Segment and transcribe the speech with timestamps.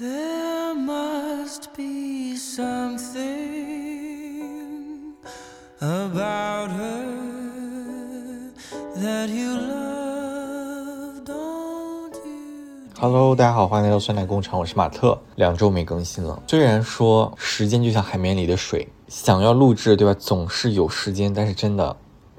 [0.00, 3.04] There must be something
[5.78, 7.04] about her
[8.96, 12.94] that you love, don't you?
[12.98, 15.20] Hello，大家好，欢迎来到酸奶工厂，我是马特。
[15.36, 20.18] 两周没更新了，虽然说时间就像海绵里的水，想要录制，对吧？
[20.18, 21.94] 总是有时间，但是真的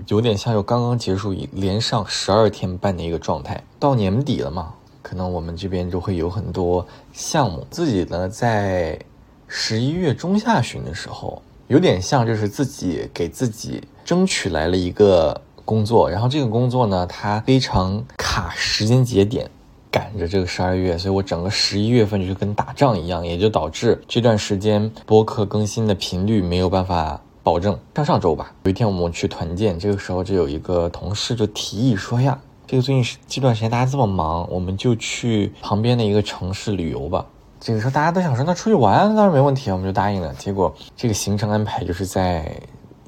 [0.08, 3.64] 有点像有刚刚结束连上十二天半的一个状态。
[3.80, 7.66] 到年底了嘛，可能我们这边就会有很多项目。
[7.70, 9.00] 自己呢，在
[9.48, 19.50] 十一月中下旬的时候，有点像就是自己给自己争取来了一个工作，然后这个工作呢，它非常卡时间节点。
[19.94, 27.78] 赶着这个十二月，所以我整个十一月份就跟打仗一样，也就导致这段时间播客更新的频率没有办法保证。
[27.94, 32.40] 上上周吧，有一天我们去团建，这个时候就有一个同事就提议说呀，
[32.72, 37.26] 这个最近这段时间大家这么忙，我们就去旁边的一个城市旅游吧。
[37.60, 40.34] 这个时候大家都想说，那出去玩当然没问题，我们就答应了。
[40.36, 42.50] 结果这个行程安排就是在。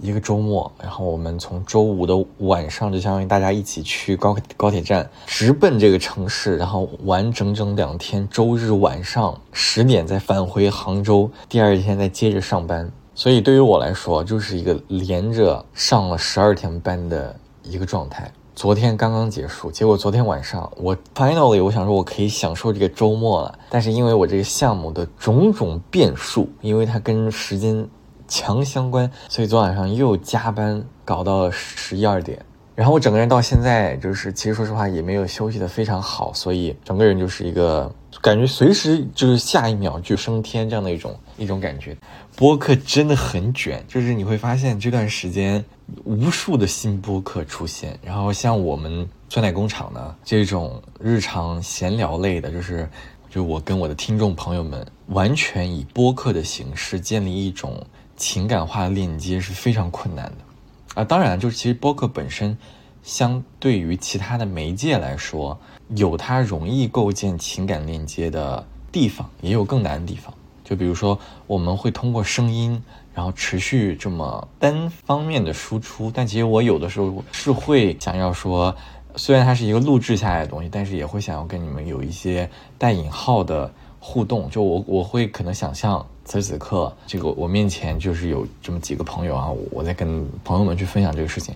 [0.02, 8.28] 一个周末，然后我们从周五的晚上就相当于大家一起去高高铁站，直奔这个城市，然后玩整整两天。
[8.30, 12.92] 周日晚上十点再返回杭州，第二天再接着上班。
[13.16, 18.30] 所以对于我来说，就是一个连着上了十二天班的一个状态。
[18.56, 27.88] 昨天刚刚结束，结果昨天晚上我 finally 我想说我可以享受这个周末了，但是因为我这个项目的种种变数，因为它跟时间。
[28.26, 32.40] 强相关，所以昨晚上又加班搞到了十一二点，
[32.74, 41.98] 然后我整个人到现在就是，其实说实话也没有休息的非常好，所以整个人就是一个感觉随时就是下一秒就升天这样的一种一种感觉。
[42.36, 45.64] 播客真的很卷，就是你会发现这段时间
[46.04, 52.90] 无数的新播客出现，然后像我们酸奶工厂呢这种日常闲聊类的，就是
[53.30, 57.86] 就我跟我的听众朋友们完全以播客的形式建立一种。
[58.16, 62.56] 情感化的链接是非常困难的，啊，当然，就是其实播客本身，
[63.04, 65.58] 相对于其他的媒介来说，
[65.90, 70.34] 有它容易构建情感链接的地方，也有更难的地方。
[70.64, 72.82] 就比如说，我们会通过声音，
[73.14, 78.74] 然后持续这么单方面的输出，但其实我有的时候是会想要说，
[79.18, 83.70] 虽然它是一个录制下来的东西，但是也会想要跟你们有一些带引号的
[84.00, 84.50] 互动。
[84.50, 86.04] 就我我会可能想象。
[86.26, 91.54] 此时此刻，这个我面前就是有这么几个朋友啊，我在跟朋友们去分享这个事情，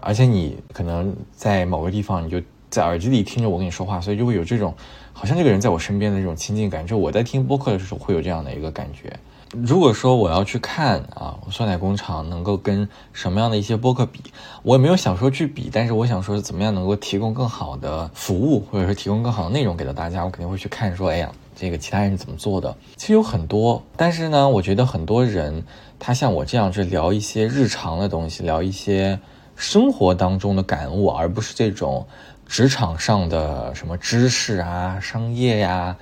[0.00, 2.40] 而且你可能在某个地方，你就
[2.70, 4.74] 在耳机里听着我跟你说话，所以就会有这种
[5.12, 6.86] 好像这个人在我身边的这种亲近感。
[6.86, 9.14] 就我在听播客的时候会有这样的一个感觉。
[9.50, 14.20] 如果说我要去看啊，酸奶工厂能够跟什么样的一些播客比，
[14.62, 21.30] 我也没有想说去比，但是我想说怎么样能够提供更好的服务，或者说提供更好的内容给到大家，我肯定会去看说，哎呀。
[21.56, 22.76] 这个其他人怎么做的？
[22.96, 25.64] 其实有很多，但是呢，我觉得很多人
[25.98, 29.18] 他像我这样，是聊一些日常的东西，聊一些
[29.56, 32.06] 生活当中的感悟，而不是这种
[32.46, 35.96] 职场上的什么知识啊、商业呀，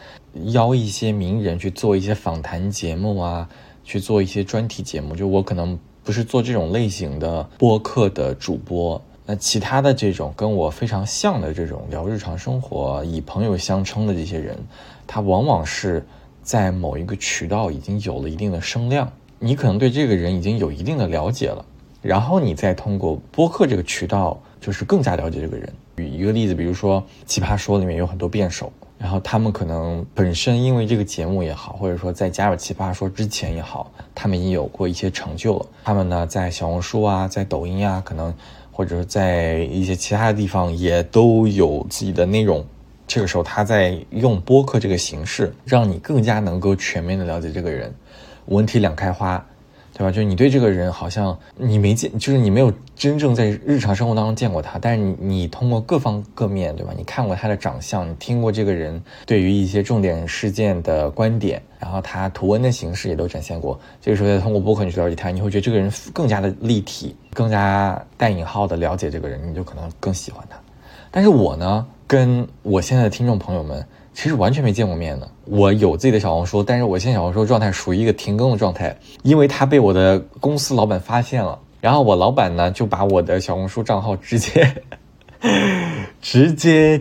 [0.47, 3.49] 邀一些名人去做一些访谈节目啊，
[3.85, 5.15] 去做一些专题节目。
[5.15, 14.59] 就我可能不是做这种类型的播客的主播，那其他的这种跟我非常像的这种聊日常生活、以朋友相称的这些人。
[15.07, 16.05] 他往往是
[16.43, 21.65] 在某一个渠道已经有了一定的声量，你可能对这个人已经有一定的了解了，
[22.03, 25.73] 然后你再通过播客这个渠道，就是更加了解这个人。
[25.97, 35.67] 举一个例子，比如说《奇葩说》里面有很多辩手，然后他们可能本身因为这个节目也好，或者说在加入《奇葩说》之前也好，他们已经有过一些成就了。
[35.85, 38.35] 他们呢，在小红书啊，在抖音啊，可能
[38.73, 42.65] 或者在一些其他的地方也都有自己的内容。
[43.07, 47.95] 这个时候，他在用播客这个形式，让你更加能够全面的了解这个人，
[48.47, 49.45] 文体两开花，
[49.93, 50.11] 对吧？
[50.11, 56.93] 就是你对这个人好像你没见，就是你没有真正在日常生活当中见过他，但是你你通过各方各面，对吧？
[56.97, 63.79] 你看过他的长相，你听过这个人对于一些重点事件的观点，然后他图文的形式也都展现过。
[64.01, 70.59] 这个时候再通过播客你去了解他，你会觉得这个人更加的立体，更加带引号的了解这个人，你就可能更喜欢他。
[71.15, 71.87] 但是我呢？
[72.09, 75.29] 跟我现在的听众朋友们，其实完全没见过面的。
[75.45, 81.57] 我有自己的小红书，但是我现在小红书状态属于一个停更的状态，因为它被我的公司老板发现了。
[81.81, 84.69] 然后我老板呢，就把我的小红书账号直接
[86.21, 87.01] 直接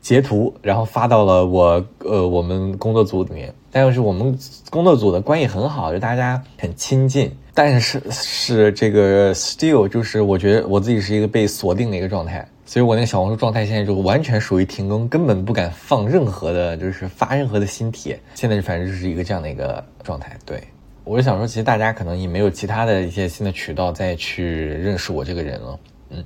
[0.00, 3.54] 截图，然后发到了我呃我们工作组里面。
[3.70, 4.36] 但是我们
[4.70, 7.30] 工作组的关系很好，就大家很亲近。
[7.54, 12.44] 但是是这个 still 就是我觉得我自己是一个被锁定的一个状态。
[12.64, 18.18] 所以我那个小红书状态现在就完全属于停更，根本不敢放任何的，就是发任何的新帖。
[18.34, 20.38] 现在反正就是一个这样的一个状态。
[20.46, 20.62] 对
[21.04, 25.80] 我就想说，其实大家可能也没有其他的一些新的渠道再去认识我这个人了。
[26.10, 26.24] 嗯，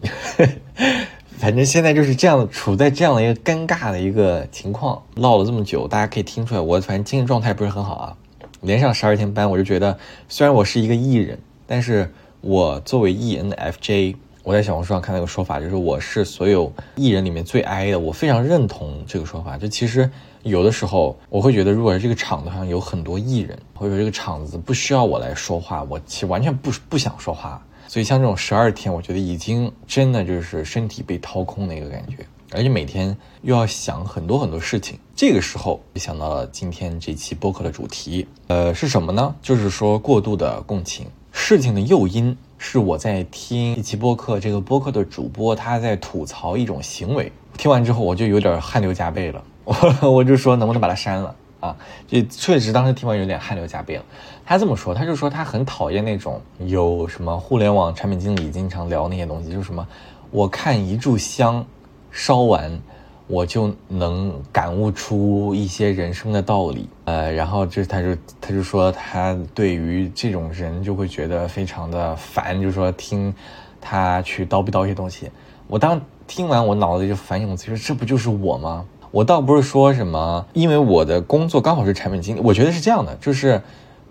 [1.38, 8.16] 反正现在就是这样，处在这样的一个尴尬的一个情况，唠了这么久，大家可以听出来，我反正精神状态不是很好啊。
[8.60, 9.98] 连上十二天班，我就觉得，
[10.28, 12.12] 虽然我是一个艺人，但是
[12.42, 14.16] 我作为 ENFJ。
[14.46, 19.58] 我在小红书上看到一个说法，就是我是所有艺人里面最 I 的，我非常认同这个说法。
[19.58, 20.08] 就其实
[20.44, 27.60] 有的时候我会觉得，如果是这个场子上有很多艺人，或者这个场子不需要我来说话，我其实完全不不想说话。
[27.88, 34.96] 所以像这种十二天，我觉得已经真的就是身体被掏空的一个感觉，而且每天又要想很多很多事情。
[35.16, 39.34] 这个时候就想到了今天这期播客的主题，呃，是什么呢？
[39.42, 42.36] 就是说过度的共情，事情的诱因。
[42.58, 49.74] 是我在听一期播客，这个播客的主播他在吐槽一种行为，听完之后我就有点汗流浃背了，我
[50.10, 51.76] 我就说能不能把它删了啊？
[52.08, 54.04] 这确实当时听完有点汗流浃背了。
[54.44, 59.86] 他这么说，他就说他很讨厌那种有什么互联网产品经理经常聊那些东西，就是什么
[60.30, 61.64] 我看一炷香
[62.10, 62.80] 烧完。
[63.28, 73.34] 我就能感悟出一些人生的道理，呃，然后这他就他就说他对于这种人就会觉得非常的烦，就是说听
[73.80, 75.30] 他去叨逼叨一些东西。
[75.66, 78.84] 我当听完，我脑子里就反映，其实这不就是我吗？
[79.10, 83.60] 我倒不是说什么，因为我的工作刚好是产品经理，我觉得是这样的，就是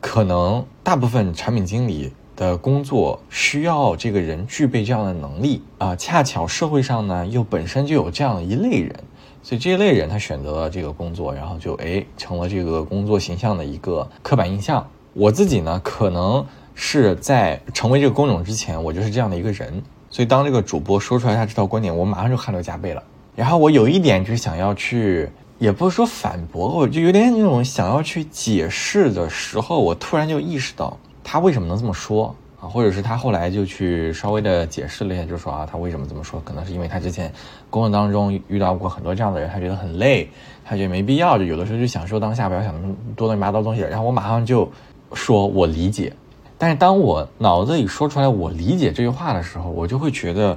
[0.02, 2.12] 可能大部分产品经理。
[2.36, 8.94] 的工作需要这个人具备这样的能力啊，恰巧社会上呢又本身就有这样一类人，
[9.42, 14.86] 所以这一类人他选择了这个工作，然后就哎成了这个工作形象的一个刻板印象。
[15.14, 23.02] 我自己呢可能是在成为这个工种之前，我就是这样的一个人，所以当这个主播说出来他这套观点，我马上就汗流浃背了。
[23.34, 30.98] 然后我有一点就是想要去，也不是说反驳，我就有点那种想要去解释的时候，我突然就意识到。
[31.28, 32.70] 他为什么能这么说啊？
[32.70, 36.40] 或者是他后来就去稍微的解释了一下，就说啊，他为什么这么说？
[36.46, 37.34] 可能是因为他之前
[37.72, 40.30] 工作当中遇到过很多这样的人，他觉得很累，
[40.64, 43.82] 他觉得没必要，就有的时候就享受当下，不要想那么多乱七八糟东西。
[43.82, 44.72] 然后我马上就
[45.14, 46.14] 说我理解，
[46.60, 50.56] 但是当我脑子里说出来我理解这句话的时候，我就会觉得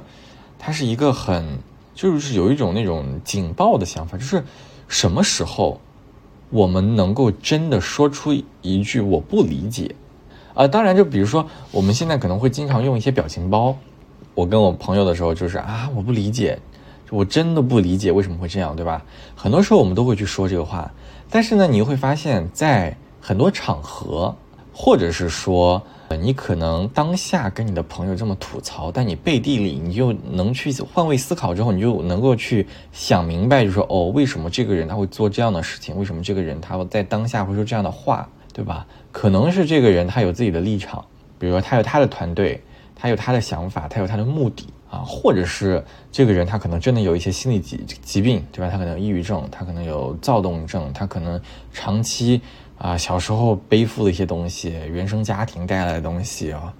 [0.59, 1.57] 他是一个很
[1.95, 4.43] 就是有一种那种警报的想法，就是
[4.87, 5.81] 什么时候
[6.51, 8.31] 我们能够真的说出
[8.61, 9.93] 一句我不理解？
[10.59, 13.73] 啊，当然，就比如说，我们现在可能会经常用一些表情包。
[14.35, 16.59] 我跟我朋友的时候，就是啊，我不理解，
[17.09, 19.01] 我真的不理解为什么会这样，对吧？
[19.37, 20.91] 很多时候我们都会去说这个话，
[21.29, 24.35] 但是呢，你会发现在很多场合，
[24.73, 25.81] 或者是说，
[26.21, 35.97] 你可能当下跟你的朋友这么吐槽，但你背地里你就能去换位思考之后，你就能够去想明白，就说哦，为什么这个人他会做这样的事情？
[35.97, 38.27] 为什么这个人他在当下会说这样的话？
[38.51, 38.85] 对吧？
[39.11, 41.03] 可能是这个人他有自己的立场，
[41.37, 42.61] 比如说他有他的团队，
[42.95, 48.71] 他有他的想法，他有他的目的啊，或者是这个人他可能真的有一些心理疾疾病，对吧？
[48.71, 51.41] 他可能抑郁症，他可能有躁动症，他可能
[51.73, 52.41] 长期
[52.77, 56.73] 啊小时候背负的一些东西，原生家庭带来的东西啊。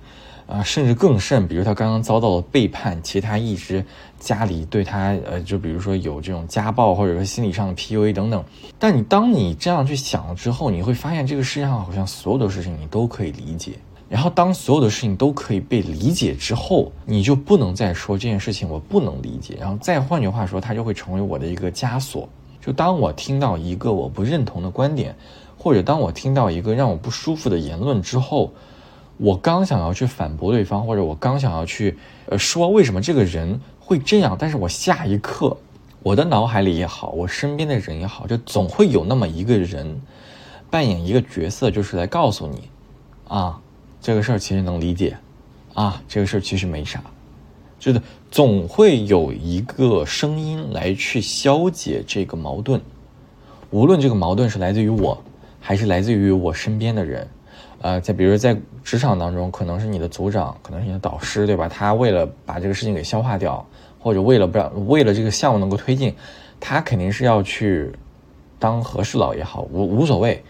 [0.50, 3.86] 啊，甚至更甚，比如他刚刚遭到了背叛，其实他一直
[4.20, 8.44] 家里对他，呃，就比如说有这种家暴，或者说心理上的 PUA 等等。
[8.80, 13.74] 但你当你这样去想了之后，你会发现这个世界上好像所有的事情你都可以理解。
[14.10, 19.56] 然后当所有的事情都可以被理解之后，你就不能再说这件事情我不能理解。
[19.60, 22.28] 然后再换句话说，它就会成为我的一个枷锁。
[22.60, 25.16] 就当我听到一个我不认同的观点，
[25.60, 28.52] 或者当我听到一个让我不舒服的言论之后。
[29.22, 31.98] 我刚想要去反驳对方，或者我刚想要去，
[32.28, 35.58] 呃，说为什么这个人会这样，但是我下一刻，
[36.02, 40.02] 我的脑海里也好，我身边的人也好，就总会有那么一个人，
[40.70, 42.70] 扮演一个角色，就是来告诉你，
[43.28, 43.60] 啊，
[44.02, 45.18] 这个事儿其实能理解，
[45.74, 47.04] 啊，这个事儿其实没啥，
[47.78, 52.80] 就是总会有一个声音来去消解这个矛盾，
[53.70, 55.22] 无论这个矛盾是来自于我，
[55.60, 57.28] 还是来自于我身边的人。
[57.82, 61.70] 呃，在比如在职场当中，可能是你的组长，可能是你的导师，对吧？
[61.70, 63.66] 他为了把这个事情给消化掉，
[64.00, 66.14] 或者为了不让为了这个项目能够推进，
[66.60, 67.92] 他肯定是要去
[68.60, 70.44] 当和事佬也好，无无所谓。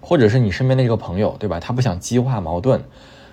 [0.00, 1.58] 或者是你身边的这个朋友，对吧？
[1.58, 2.82] 他不想激化矛盾，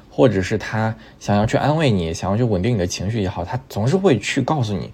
[0.09, 4.91] 或者是他想要去安慰你，想要去稳定你的情绪也好，他总是会去告诉你，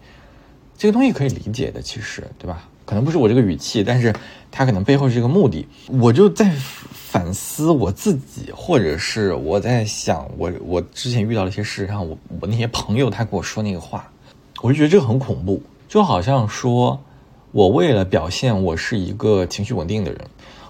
[0.77, 2.67] 这个东西可以理解的，其实，对吧？
[2.85, 4.13] 可能不是我这个语气，但是
[4.51, 5.65] 他可能背后是一个目的。
[5.87, 6.51] 我就在
[7.11, 14.09] 反思我自己，或者是我在想，我我之前遇到了一些事，然后我我那些朋友他跟我说那个话，
[14.61, 16.97] 我就觉得这个很恐怖，就好像说
[17.51, 20.21] 我为了表现我是一个情绪稳定的人，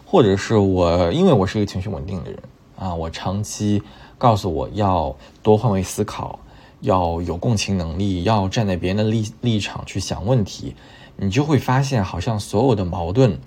[0.03, 2.39] 或者是我因为我是一个情绪稳定的人
[2.75, 3.79] 啊，我长期
[4.17, 6.39] 告诉我要多换位思考，
[6.79, 10.74] 要有共情能力，要站在别人的立立场去想问题，
[11.17, 13.38] 你就会发现好像所有的矛盾，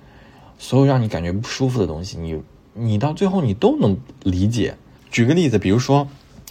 [0.61, 2.41] 所有让你感觉不舒服的东西，你
[2.75, 4.77] 你到最后你都能理解。
[5.11, 6.07] 举个例子，比如说。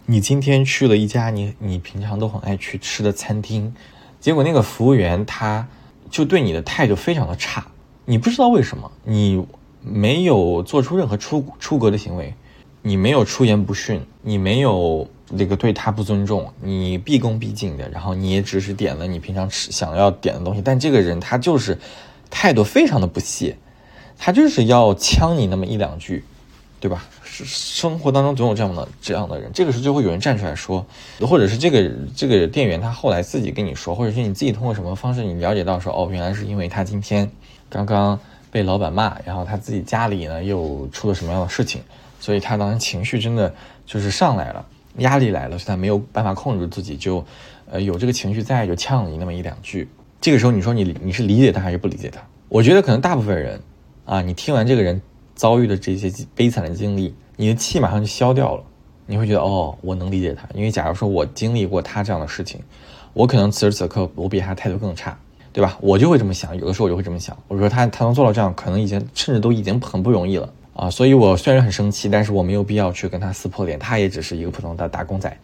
[0.05, 3.73] 你今天去了一家你你平常都很爱去吃的餐厅，
[4.19, 5.65] 结果那个服务员他
[6.09, 7.65] 就对你的态度非常的差，
[8.03, 9.47] 你不知道为什么，你
[9.81, 12.33] 没有做出任何出出格的行为，
[12.81, 21.79] 你没有出言不逊，你没有那个对他不尊重，你毕恭毕敬的，然后你也只是点了你平常吃想要点的东西，但这个人他就是
[22.29, 23.55] 态度非常的不屑，
[24.25, 26.23] 他就是要呛你那么一两句，
[26.79, 27.03] 对吧？
[27.25, 30.85] 生活当中总有这样的这样的人，这个时候就会有人站出来说，
[31.19, 37.29] 或者是这个这个店员他后来自己跟你说，或者是你自己通过什么方式你了解到说，哦，原来是因为他今天
[37.69, 38.17] 刚刚
[38.49, 41.81] 被老板骂，然后他自己家里呢又出了什么样的事情，
[42.21, 43.53] 所以他当时情绪真的
[43.85, 44.65] 就是上来了，
[44.99, 47.25] 压力来了，所以他没有办法控制自己，就
[47.69, 49.89] 呃有这个情绪在，就呛了你那么一两句。
[50.21, 52.21] 这个时候你说你你是理解他还是不理解他？
[52.47, 53.59] 我觉得可能大部分人
[54.05, 55.01] 啊，你听完这个人
[55.35, 57.13] 遭遇的这些悲惨的经历。
[57.35, 58.63] 你的气马上就消掉了，
[59.07, 62.61] 你会觉得哦，我能理解他，因为假如说我经历过他这样的事情，
[63.13, 65.17] 我可能此时此刻我比他态度更差，
[65.51, 65.75] 对吧？
[65.81, 70.91] 我就会这么想，有的时候我就会这么想，我说他他能做到这样，可能已经甚至都已经很不容易了啊！
[70.91, 75.35] 所以我虽然很生气，但是我没有必要去跟他撕破脸，他也只是一个普通的打工仔，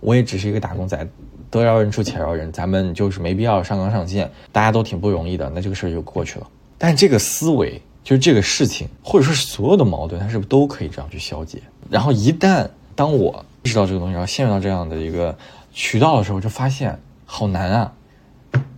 [0.00, 1.06] 我也只是一个打工仔，
[1.50, 6.46] 得饶人处且饶人，咱们就是没必要上纲上线，大家都挺不容易的，那这个事儿就过去了。
[6.78, 7.82] 但这个思维。
[8.04, 11.60] 就是这个事情，或者说是所有的矛盾，它是不是都可以这样去消解？
[11.90, 15.36] 然后一旦当我意识到这个东西，然后陷入到这样的一个
[15.72, 17.92] 渠道的时候，就发现好难啊！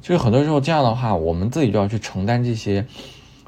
[0.00, 2.86] 就是很多时候这样的话，我们自己就要去承担这些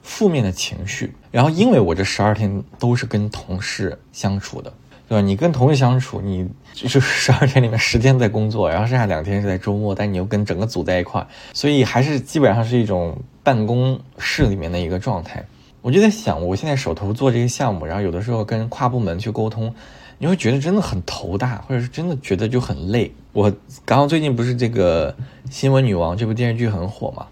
[0.03, 1.15] 负面的情绪。
[1.31, 4.73] 然后，因为我这十二天都是跟同事相处的，
[5.09, 5.25] 对吧？
[5.25, 15.47] 你跟同事相处，你就是 十二天里面十天在工作，然后剩下两天是在周末，但你又跟整个组在一块，所以还是基本上是一种办公室里面的一个状态。
[15.89, 19.75] 我就在想，我现在手头做这个项目，然后有的时候跟跨部门去沟通，
[20.19, 23.11] 你会觉得真的很头大，或者是真的觉得就很累。
[23.33, 23.51] 我
[23.87, 25.11] 刚刚最近不是这个
[25.51, 27.27] 《新闻女王》这部电视剧很火嘛？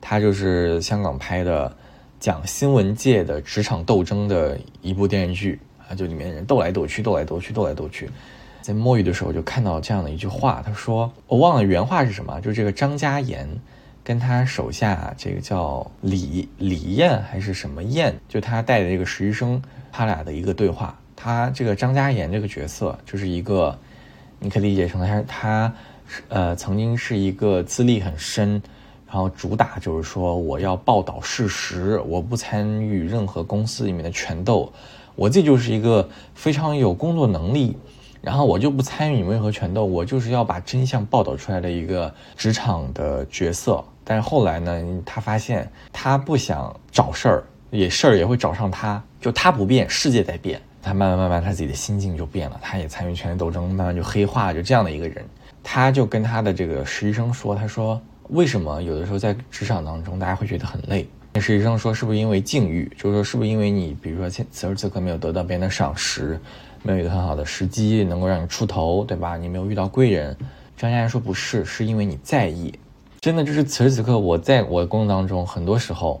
[0.00, 1.72] 它就是香港拍的，
[2.18, 8.10] 讲新闻界的职场斗争的一部电视剧啊，就里面人斗来斗去，斗来斗去，斗来斗去。
[8.60, 13.48] 在摸鱼的时候就看到这样的一句话，他说：“我忘了原话是什么，就是这个张嘉言。”
[14.02, 19.60] 跟他手下这个叫李李艳还是什么艳，就他带的这个实习生，
[19.92, 20.98] 他俩的一个对话。
[21.14, 23.78] 他这个张嘉言这个角色就是一个，
[24.38, 25.74] 你可以理解成他他，
[26.28, 28.62] 呃，曾经是一个资历很深，
[29.06, 34.72] 然后主打就是说我要报道事实，我不参与任何公司里面的权斗，
[35.14, 37.76] 我自己就是一个非常有工作能力。
[38.20, 43.82] 然后我就不参与你们任何权斗，我就是要把真相报道出来的一个职场的角色。
[44.04, 49.02] 但是后来呢，他发现他不想找事儿，也事儿也会找上他。
[49.20, 50.60] 就他不变，世界在变。
[50.82, 52.58] 他慢慢慢慢，他自己的心境就变了。
[52.62, 55.24] 他也参与权力斗争，慢慢就黑化，就这样的一个人。
[55.62, 58.00] 他就跟他的这个实习生说：“他说
[58.30, 62.90] 为什么有的时候在职场当中，大家会觉得很累？”那实习生说：“是不是因为境遇？
[62.98, 66.38] 就是说，是不是因为你，比如说此此时此刻没有得到别人的赏识？”
[66.82, 69.36] 没有一个很好的时机能够让你出头，对吧？
[69.36, 70.34] 你没有遇到贵人。
[70.78, 72.72] 张嘉佳说不是，是因为你在意。
[73.20, 76.20] 真的就是此时此刻，我在我的工作当中，很多时候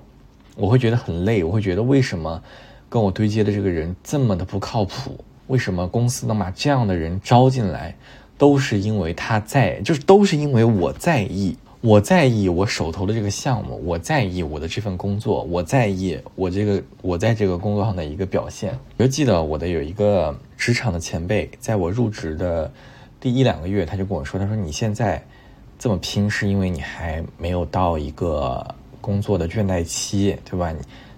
[0.54, 2.42] 我会觉得很累，我会觉得为什么
[2.90, 5.24] 跟我对接的这个人这么的不靠谱？
[5.46, 7.96] 为什么公司能把这样的人招进来？
[8.36, 11.56] 都是因为他在，就是都是因为我在意。
[11.82, 18.78] 我在意我手头的这个项目，我在意我的这份工作，我在意我这个我在这个工作上的一个表现。
[18.98, 22.70] 我就记得我的有一个职场的前辈，在我入职的
[23.18, 25.24] 第一两个月，他就跟我说：“他说你现在
[25.78, 28.62] 这么拼，是因为你还没有到一个
[29.00, 30.70] 工作的倦怠期，对吧？”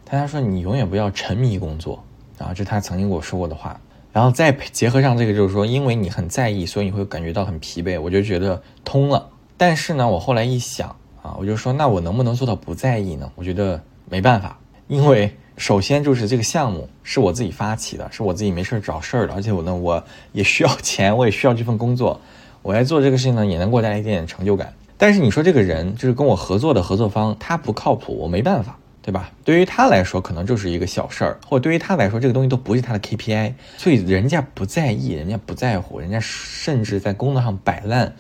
[0.07, 2.01] 他他说你永远不要沉迷工作，
[2.39, 3.81] 然后这他曾经跟我说过的话。
[4.13, 8.01] 然后再结合上这个，就是说，因为你很在意，所以你会感觉到很疲惫。
[8.01, 9.29] 我就觉得通了。
[9.57, 10.89] 但是呢，我后来一想
[11.23, 13.31] 啊，我就说，那我能不能做到不在意呢？
[13.37, 22.21] 我觉得没办法，因为首先就是这个项目是我自己发起的，是我自己没事找事儿的，而且我呢，我也需要钱，我也需要这份工作，
[22.63, 24.73] 我来做这个事情呢，也能给我带来一点点成就感。
[24.97, 29.31] 但是你说这个人就是跟我合作的合作方，他不靠谱，我没办法，对吧？
[29.45, 38.15] 对于他来说，可能就是一个小事儿，或者对于他来说，这个东西都不是他的 KPI，所以人家不在意，人家不在乎，人家甚至在工作上摆烂。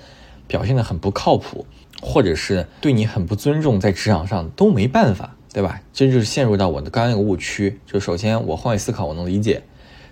[0.52, 1.64] 表现的很不靠谱，
[2.02, 5.80] 或者是对你很不尊重，在职场上都没办法，对吧？
[5.94, 7.80] 这就是陷入到我的刚刚那个误区。
[7.86, 9.62] 就首先我换位思考，我能理解；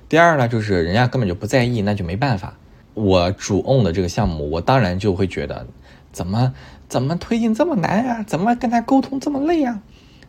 [0.08, 2.56] 第二呢，就是人家根本就不在意，那就没办法。
[2.94, 5.66] 我主 own 的这个项目，我当然就会觉得，
[6.10, 6.54] 怎么
[6.88, 8.24] 怎么推进这么难啊？
[8.26, 9.82] 怎么跟他沟通这么累啊？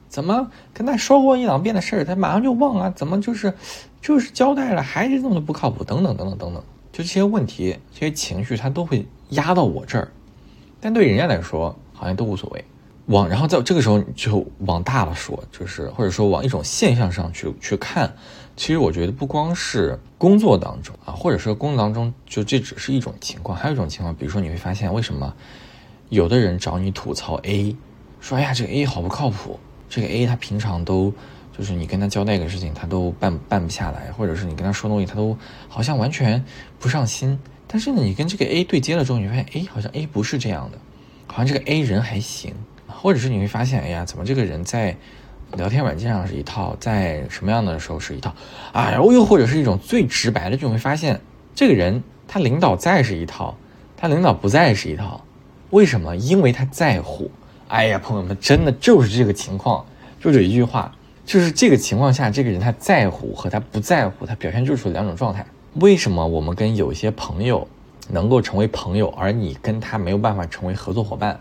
[0.09, 2.91] 怎么跟他说过一两遍的事儿，他马上就忘了？
[2.91, 3.53] 怎么就是
[4.01, 5.85] 就是交代了，还是这么的不靠谱？
[5.85, 10.09] 等等等等等等，就这些问题、这些情绪，他都会压到我这儿。
[10.79, 12.65] 但对人家来说，好像都无所谓。
[13.07, 18.13] 往然后在这个时候就往大了说，就是或者说往一种现象上去去看。
[18.55, 23.57] 其实我觉得不光是工作当中啊，或者说工作当中，就这只是一种情况。
[23.57, 25.33] 还有一种情况，比如说你会发现，为什么
[26.09, 27.75] 有的人找你吐槽 A，
[28.19, 29.59] 说哎呀这个 A 好不靠谱。
[29.89, 31.13] 这个 A 他平常都
[31.57, 35.35] 就是你跟他交代一个事情，他都办办不下来，或者是你跟他说东西，他都
[35.67, 36.41] 好像完全
[36.79, 37.37] 不上心。
[37.71, 40.77] 但是呢，你跟这个 A 对接了之后，你发现哎，好像 A 不是这样的，
[41.27, 42.53] 好像这个 A 人还行。
[42.87, 44.95] 或者是你会发现，哎呀，怎么这个人在
[45.53, 48.31] 聊天软件上是一套，在什么样的时候是一套？
[48.73, 51.19] 啊，然后又或者是一种最直白的，就会发现
[51.55, 53.55] 这个人他领导在是一套，
[53.95, 55.23] 他领导不在是一套。
[55.71, 56.15] 为什么？
[56.17, 57.31] 因为他在乎。
[57.69, 59.83] 哎呀，朋友们，真的就是这个情况，
[60.19, 60.93] 就这一句话，
[61.25, 65.45] 就是这个情况下，这个人他在乎和他不在乎，他表现就是两种状态。
[65.75, 67.65] 为什么我们跟有些朋友
[68.09, 71.39] 能够成为朋友，而你跟他没有办法成为合作伙伴？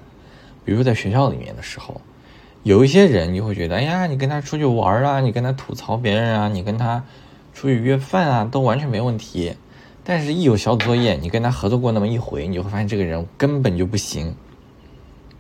[0.65, 2.01] 比如说在学校里面的时候，
[2.63, 7.03] 有一些人你会觉得，哎呀，你跟他出去玩啊，你跟他吐槽别人啊，你跟他
[7.53, 9.55] 出去约饭啊，都完全没问题。
[10.05, 14.35] 但是，一有小组作业，你跟他合作过那么一回，你就会发现这个人根本就不行。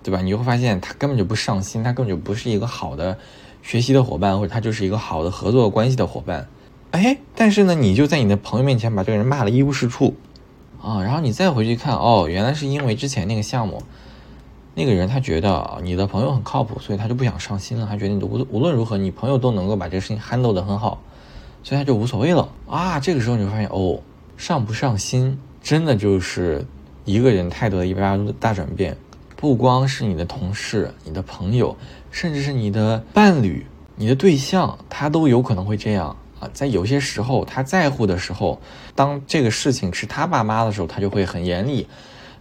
[0.02, 0.22] 对吧？
[0.22, 3.18] 你就会发现他根本就不上心，他根本就不是一个好的
[3.62, 6.48] 学习的伙伴，或者他就是一个好的合作关系的伙伴。
[6.92, 10.14] 哎，但是呢，你就在你的朋友面前把这个人骂了一无是处
[10.82, 11.02] 啊！
[11.02, 13.82] 然后你再回去看，哦，原来是因为之前那个项目，
[14.74, 17.86] 那个人他觉得你的朋友很靠谱，所以他就不想上心了。
[17.88, 21.00] 他觉得你无无论如何，你朋友都能够把这个事情 handle 的很好，
[21.62, 22.98] 所以他就无所谓了啊！
[22.98, 24.00] 这个时候你会发现，哦，
[24.36, 26.66] 上不上心，真的就是
[27.04, 28.96] 一个人态度的一百八十度大转变。
[29.36, 31.76] 不光是你的同事、你的朋友，
[32.10, 33.64] 甚至是你的伴侣、
[33.96, 36.50] 你的对象，他都有可能会这样啊。
[36.52, 38.60] 在有些时候，他在乎的时候，
[38.96, 41.86] 当这个事情是他爸妈的时候，他就会很严厉，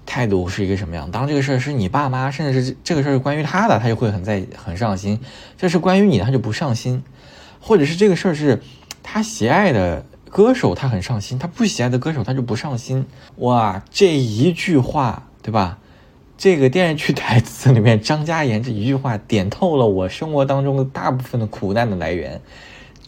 [0.05, 1.11] 态度是一个什么样？
[1.11, 5.17] 当这个事儿是你爸妈，甚至是这个事儿是关于他的，他就会很在很上心；
[5.57, 7.01] 这是关于你的，他就不上心；
[7.59, 8.61] 或者是这个事儿是
[9.03, 13.05] 他喜爱的歌手，他很上心；他不喜爱的歌手，他就不上心。
[13.37, 15.77] 哇，这一句话，对吧？
[16.37, 22.39] 这个电视剧台词里面，张嘉妍这一句话点透了我生活当中的大部分的苦难的来源，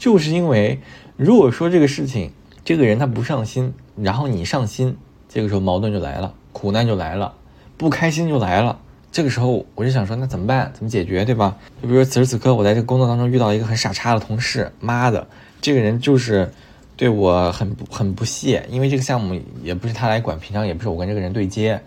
[0.02, 0.80] 就是因为
[1.16, 2.32] 如果说这个事情，
[2.66, 4.98] 这个人他不上心，然后你上心，
[5.30, 7.32] 这个时候矛盾就来了，苦难就来了，
[7.78, 8.80] 不开心就来了。
[9.12, 10.72] 这个时候我就想说，那怎么办？
[10.74, 11.24] 怎么解决？
[11.24, 11.56] 对吧？
[11.80, 15.28] 就比如说此时此刻，我在这个工作当中遇到一个很傻叉的同事，妈的，
[15.62, 16.52] 这个人就是
[16.98, 21.80] 对我很很不屑，因为这个项目也不是他来管，平常也不是我跟这个人对接。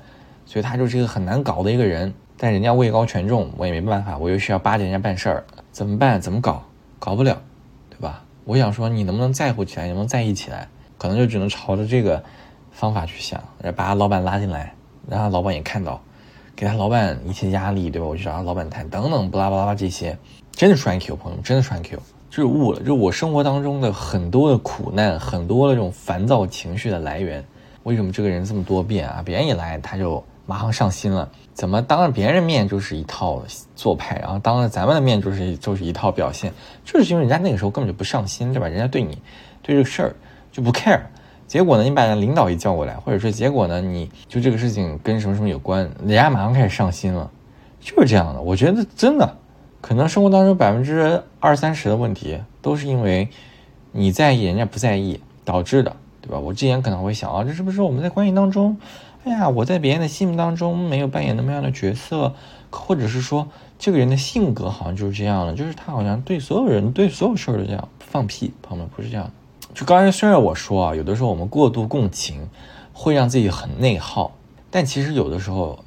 [0.47, 6.21] 所以他就是一个很难搞的一个人，但人家位高权重，我也没办法，我又需要巴结人家办事儿，怎么办？
[6.21, 6.63] 怎么搞？
[7.01, 7.43] 搞不了，
[8.45, 9.87] 我想说，你能不能在乎起来？
[9.87, 10.69] 能不能在意起来？
[10.99, 12.23] 可能就只能朝着这个
[12.71, 13.43] 方法去想，
[13.75, 14.75] 把老板拉进来，
[15.09, 16.01] 让他老板也看到，
[16.55, 18.07] 给他老板一些压力，对吧？
[18.07, 20.17] 我去找他老板谈，等等，不拉不拉这些，
[20.53, 27.43] 真的栓 Q，朋友们，真的栓 Q，就是悟了，就是我生活当中的很多的苦难，很多的这种烦躁情绪的来源。
[27.85, 29.23] 为什么这个人这么多变啊？
[29.25, 30.23] 别人一来他就。
[30.47, 33.43] 马上上心了，怎么当着别人面就是一套
[33.75, 36.53] 做派，然后当着咱们的面就是就是一套表现，
[36.85, 38.69] 就是因为人家那个时候根本就不上心，对吧？
[38.69, 39.19] 人家对你
[39.63, 40.15] 对这个事儿
[40.53, 41.01] 就不 care，
[41.47, 47.31] 结果呢，你把领导一叫过来，或者说结果呢，你就这个事情跟什么什么有关，人家马上开始上心了，
[47.81, 48.43] 就是这样的。
[48.43, 49.37] 我觉得真的，
[49.81, 53.27] 可能生活当中百分之二三十的问题都是因为
[53.93, 56.39] 你在意，人家不在意导致的，对吧？
[56.39, 58.77] 我之前可能会想啊，这是不是我们在关系当中？
[59.25, 62.35] 哎呀，我在别人的心目当中没有扮演那么样的角色，
[62.69, 68.53] 或者是说这个人的性格好像就是这样的，就是他好像对所有人、对所有事儿都这样放屁。
[68.61, 69.31] 朋友们，不是这样。
[69.73, 72.47] 就刚才虽然我说啊，有的时候我们过度共情
[72.93, 74.31] 会让自己很内耗，
[74.71, 75.83] 但其实有的时候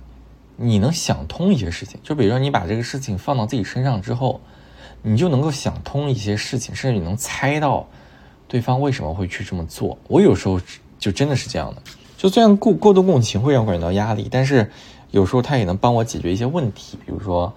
[0.56, 2.00] 你能想通一些事情。
[2.02, 4.42] 就比如说你把这个事情放到自己身上之后，
[5.04, 7.88] 你就能够想通一些事情，甚至你能猜到
[8.48, 9.96] 对方为什么会去这么做。
[10.08, 10.60] 我有时候
[10.98, 11.82] 就真的是这样的。
[12.18, 14.70] 就虽然过过度共情会让我感觉到压力，但是
[15.12, 16.98] 有时候他也能帮我解决一些问题。
[17.06, 17.54] 比如说，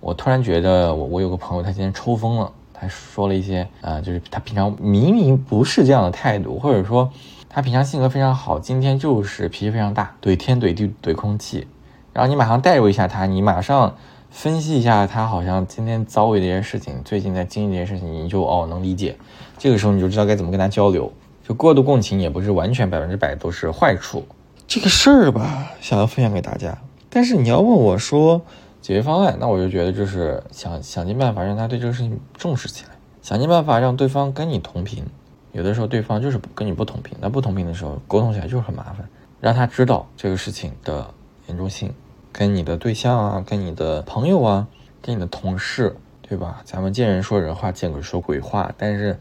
[0.00, 7.08] 我突然觉得我我有个朋友他今天抽风了，他说了一些啊，就是他平常明明不是这样的态度，或者说
[7.48, 11.68] 他平常性格非常好，今天就是脾气非常大，怼天怼地怼空气，
[12.12, 13.94] 然后你马上代入一下他，你马上
[14.28, 19.16] 分析一下他好像今天遭遇这些事情，最近在经历这些事情，你就哦能理解。
[19.56, 21.12] 这个时候你就知道该怎么跟他交流。
[21.54, 24.26] 过度共情也不是完全百分之百都是坏处。
[24.66, 26.78] 这个事儿吧，想要分享给大家。
[27.08, 28.40] 但是你要问我说
[28.80, 35.04] 解决方案，那我就觉得就是想想尽办法让他对这个事情重视起来，想尽办法让对方跟你同频。
[35.52, 39.08] 有的时候对方就是跟你不同频，那不同频的时候沟通起来就是很麻烦。
[39.40, 41.12] 让他知道这个事情的
[41.48, 41.92] 严重性，
[42.30, 44.68] 跟你的对象啊，跟你的朋友啊，
[45.02, 46.60] 跟你的同事，对吧？
[46.64, 48.72] 咱们见人说人话，见鬼说鬼话。
[48.78, 49.18] 但是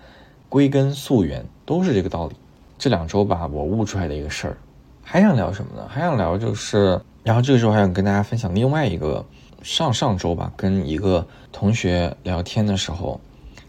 [0.47, 2.35] 归根溯源都是这个道理。
[2.79, 4.57] 这两周吧，我悟出来的一个事儿，
[5.03, 5.87] 还想聊什么呢？
[5.87, 9.23] 还想聊就是，然后这个时候还想跟大家分享另外一个，
[9.61, 13.21] 上上周吧，跟一个同学聊天的时候。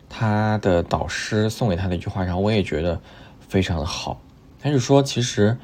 [0.09, 2.99] 他的导师送给他的一句话，然后我也觉得
[3.39, 4.19] 非常的好。
[4.59, 5.55] 他就说，其实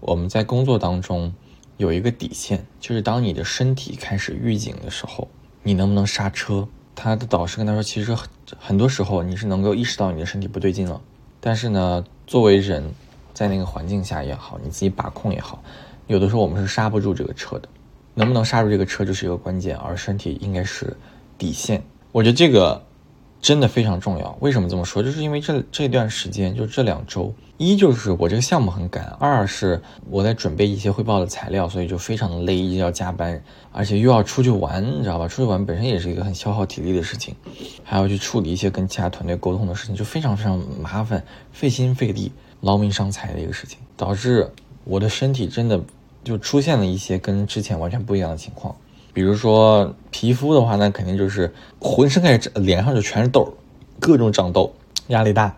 [0.00, 1.32] 我们在工作当中
[1.78, 5.26] 有一个底线，就是当你的身体开始预警的时候，
[5.62, 6.68] 你能不能刹车？
[6.94, 11.00] 他的导师跟他说，其实很很多时候你是能够意识到你的身体不对劲了，
[11.40, 12.84] 但是呢，作为人，
[13.32, 15.62] 在那个环境下也好，你自己把控也好，
[16.06, 17.68] 有的时候我们是刹不住这个车的。
[18.14, 20.96] 能不能刹住这个车就是一个关键，而身体应该是
[21.38, 21.82] 底线。
[22.12, 22.82] 我觉得这个。
[23.40, 24.36] 真的非常重要。
[24.40, 25.02] 为什么这么说？
[25.02, 35.26] 就是因为这这段时间，就这两周，一就是我这个项目很赶，二是我在准备一些汇报的材料，所以就非常的累，一直要加班，而且又要出去玩，你知道吧？
[35.26, 37.34] 出去玩本身也是一个很消耗体力的事情，
[37.82, 44.50] 还要去处理一些跟其他团队沟通的事情，就非常非常麻烦，费心费力，劳民伤财的一个事情，导致
[44.84, 45.80] 我的身体真的
[46.22, 48.76] 就出现了一些跟之前完全不一样的情况。
[49.12, 53.52] 比如说皮肤的话，那肯定就是浑身开始脸上就全是痘，
[53.98, 54.72] 各种长痘，
[55.08, 55.54] 压力大，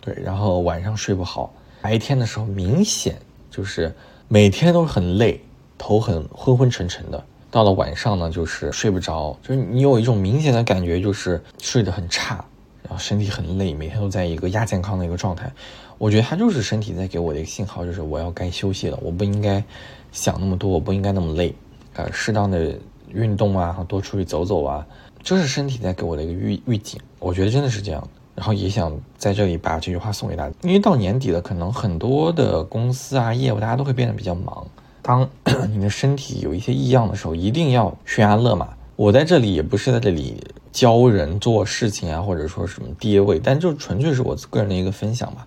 [0.00, 3.16] 对，然后晚上睡不好，白天的时候明显
[3.50, 3.94] 就是
[4.26, 5.40] 每天都很累，
[5.76, 12.44] 头很昏昏沉沉的，到了晚上呢就是睡不着，就是你有一种明显的感觉就是睡得很差，
[12.82, 15.50] 然后身体很累，每天都在一个亚健康的一个状态，
[15.98, 19.62] 我觉得他就是身体在给我的一个信号，就是我要该休息了，我不应该
[20.10, 21.54] 想那么多，我不应该那么累。
[21.98, 22.72] 呃，适当的
[23.12, 24.86] 运动啊，多出去走走啊，
[25.20, 27.00] 就是身体在给我的一个预预警。
[27.18, 28.08] 我觉得真的是这样。
[28.36, 34.64] 然后也想在这里把这句话送给大家，因为到年底了，可能很多的公司啊、业务，大家都会变得比较忙。
[35.02, 35.28] 当
[35.74, 38.68] 你的身体有一些异样的时候，一定要悬崖勒马。
[38.94, 45.44] 我在这里也不是在这里教人做事情啊，或者说什么跌位，但就纯粹是我个人的一个分享吧。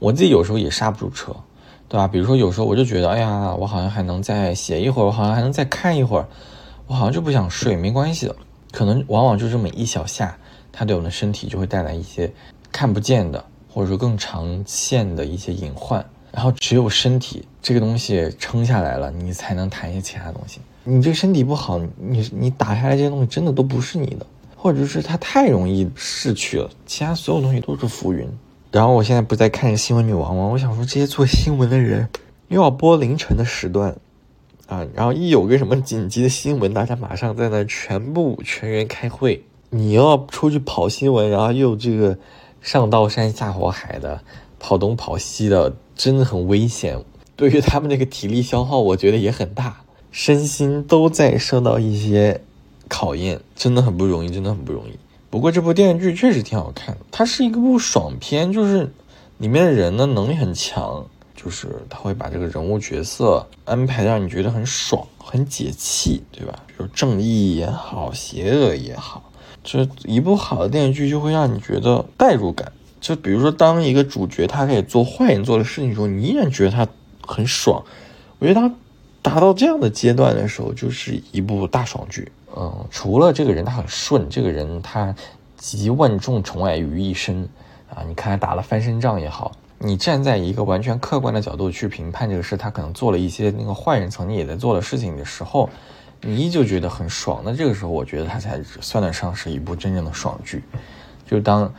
[0.00, 1.32] 我自己有时候也刹不住车。
[1.92, 2.08] 对吧？
[2.08, 6.26] 比如说，有时候我就觉得，哎呀，我好像还能再写一会儿，我好像还能再看一会儿，
[6.86, 7.76] 我好像就不想睡。
[7.76, 8.34] 没关系的，
[8.70, 10.34] 可能往往就这么一小下，
[10.72, 12.32] 它对我们的身体就会带来一些
[12.72, 16.02] 看不见的，或者说更长线的一些隐患。
[16.32, 20.60] 然后，只有身体这个东西撑下来了，你才能谈一些其他东西。
[20.84, 24.24] 你这个身体不好，你你打下来这些东西真的都不是你的，
[24.56, 28.26] 或者是它太容易逝去了，其他所有东西都是浮云。
[28.72, 30.48] 然后我现在不在看新闻女王吗？
[30.50, 32.08] 我想说这些做新闻的人
[32.48, 33.94] 又要播凌晨的时段，
[34.66, 39.44] 啊，然后一有个什么紧急的新闻，大家马上在那全部全员开会。
[39.68, 42.16] 你又要出去跑新闻，然后又这个
[42.62, 44.22] 上刀山下火海的
[44.58, 46.98] 跑东跑西的，真的很危险。
[47.36, 52.40] 对于他们那个体力消耗，我觉得也很大，身心都在受到一些
[52.88, 54.92] 考验，真的很不容易，真的很不容易。
[55.32, 58.92] 不过这部电视剧确实挺好看的，它是一个部爽片，就是
[59.38, 61.02] 里面的人呢能力很强，
[61.34, 66.62] 就是他会把这个人物角色安排让你觉得很爽、很解气，对吧？
[66.66, 69.32] 比如正义也好，邪恶也好，
[69.64, 72.70] 就一部好的电视剧就会让你觉得代入感。
[73.00, 76.86] 就比如说，当一个主角他可以做坏人做的事情时候，你依然觉得他
[77.26, 77.82] 很爽。
[78.38, 78.70] 我觉得他
[79.22, 82.30] 达到这样的阶段的时候，就是一部大爽剧。
[82.54, 85.14] 嗯，除了这个人他很顺，这个人他
[85.56, 87.48] 集万众宠爱于一身
[87.88, 88.04] 啊！
[88.06, 95.70] 你看他打了翻身仗也好，你站在一个完全客观的角度去评判这个事，他可能做了一些那个坏人曾经也在做的事情的时候，
[96.20, 97.40] 你依旧觉得很爽。
[97.44, 100.62] 那这个时候，我觉得他才算得上是一部真正的爽剧。
[101.24, 101.72] 就当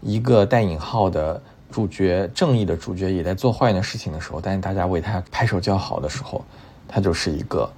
[0.00, 6.44] 一个带引号的主角，正义的主角也在做坏人的事情的时候，但是大家为他拍手叫好的时候，
[6.86, 7.68] 他就是一个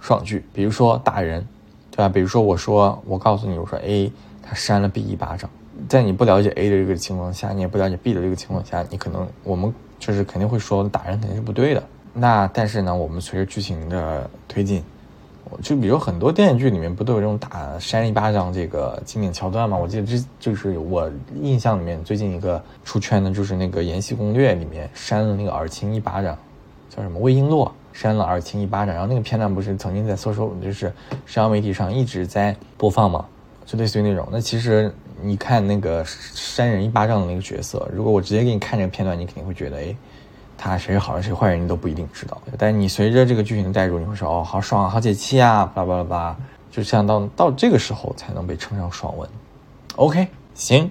[0.00, 0.44] 爽剧。
[0.52, 1.46] 比如说打人。
[1.92, 2.08] 对吧？
[2.08, 4.10] 比如说，我说，我告诉你，我说 A
[4.42, 5.48] 他扇了 B 一巴掌，
[5.88, 11.82] 在你不了解 A 的这个情况下，你也不了解 B 的这个情况下，你可能我们就是肯定会说打人肯定是不对的。
[12.14, 14.82] 那但是呢，我们随着剧情的推进，
[15.60, 19.76] 就比如很多电视剧里面不都有这种打扇一巴掌这个经典桥段吗？
[19.76, 21.10] 我记得这就是我
[21.42, 26.36] 印象里面最近一个出圈的，就是那个《延禧攻略》里面扇了那个尔晴一巴掌，
[26.88, 27.70] 叫什么魏璎珞。
[27.92, 28.94] 扇了尔晴一巴掌。
[28.94, 30.86] 然后那个片段不是曾经在搜索就是
[31.26, 33.24] 社交媒体上一直在播放嘛，
[33.64, 34.26] 就类似于那种。
[34.30, 39.94] 那其实你看那个扇人一巴掌的那个角色，如果我直接给你看这个片段，你肯定会觉得，哎，
[40.56, 42.40] 他谁是好人谁坏人你都不一定知道。
[42.58, 46.36] 但是你随着这个剧情的带入，你会说，哦，好爽，好解气啊，巴拉巴拉巴拉，
[46.70, 49.28] 就像到到这个时候才能被称上爽文。
[49.96, 50.90] OK，行，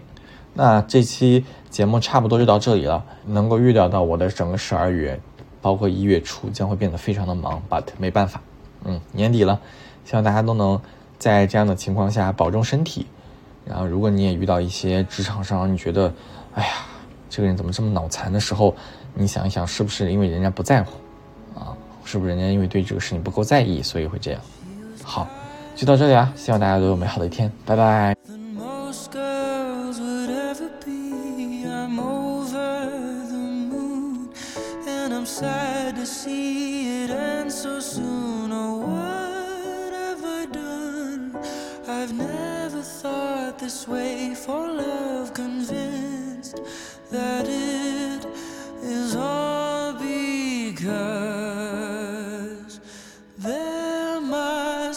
[0.53, 1.45] 那这期。
[1.71, 5.17] 节目差不多就到这里了，能够预料到我的整个十二月，
[5.61, 8.41] 包括一月初将会变得非常的忙，but 没办法，
[8.83, 9.59] 嗯，年底了，
[10.05, 10.79] 希望大家都能
[11.19, 13.05] 在这样的情况下保重身体。
[13.63, 16.11] 然后，如果你也遇到一些职场上你觉得，
[16.55, 16.73] 哎呀，
[17.29, 18.75] 这个人怎么这么脑残的时候，
[19.13, 20.91] 你想一想，是不是因为人家不在乎
[21.53, 21.77] 啊？
[22.03, 24.41] 是不是人家因为对这个事情不够在意，所以会这样？
[25.03, 25.27] 好，
[25.75, 28.20] 就到这里啊，希望大家都有美好的一天，拜拜。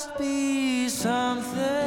[0.05, 1.84] Must be something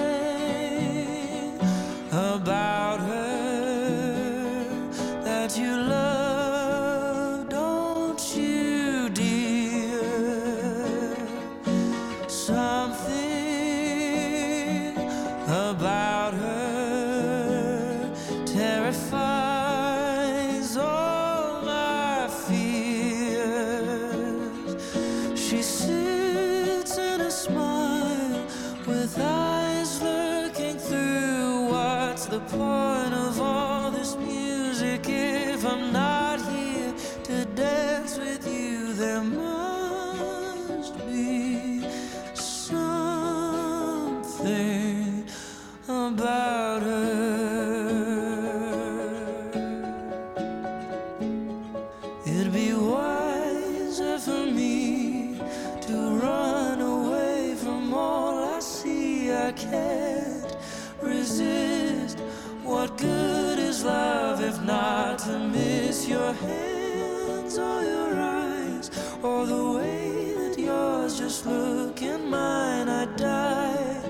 [59.58, 60.56] can't
[61.02, 62.20] resist.
[62.64, 68.92] What good is love if not to miss your hands or your eyes
[69.24, 72.88] or the way that yours just look in mine?
[72.90, 74.02] I die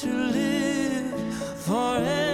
[0.00, 1.34] to live
[1.66, 2.27] forever.